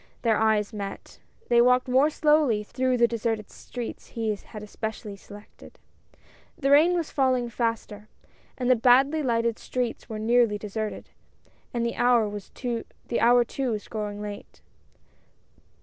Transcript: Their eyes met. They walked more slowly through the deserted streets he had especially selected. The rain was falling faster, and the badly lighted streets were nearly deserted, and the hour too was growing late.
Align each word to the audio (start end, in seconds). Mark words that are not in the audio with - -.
Their 0.23 0.37
eyes 0.37 0.73
met. 0.73 1.19
They 1.47 1.61
walked 1.61 1.87
more 1.87 2.09
slowly 2.09 2.63
through 2.63 2.97
the 2.97 3.07
deserted 3.07 3.51
streets 3.51 4.07
he 4.07 4.33
had 4.35 4.63
especially 4.63 5.15
selected. 5.15 5.77
The 6.57 6.71
rain 6.71 6.95
was 6.95 7.11
falling 7.11 7.49
faster, 7.49 8.07
and 8.57 8.67
the 8.67 8.75
badly 8.75 9.21
lighted 9.21 9.59
streets 9.59 10.09
were 10.09 10.17
nearly 10.17 10.57
deserted, 10.57 11.11
and 11.71 11.85
the 11.85 11.97
hour 11.97 12.33
too 12.39 13.69
was 13.71 13.87
growing 13.87 14.23
late. 14.23 14.61